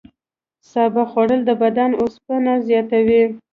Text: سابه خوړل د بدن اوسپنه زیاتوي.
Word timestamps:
سابه 0.71 1.03
خوړل 1.11 1.41
د 1.45 1.51
بدن 1.63 1.91
اوسپنه 2.01 2.53
زیاتوي. 2.67 3.23